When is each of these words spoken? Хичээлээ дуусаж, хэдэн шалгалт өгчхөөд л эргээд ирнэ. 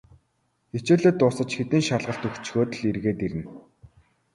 Хичээлээ 0.73 1.13
дуусаж, 1.19 1.49
хэдэн 1.55 1.81
шалгалт 1.87 2.23
өгчхөөд 2.27 2.71
л 2.79 2.83
эргээд 2.89 3.19
ирнэ. 3.25 3.43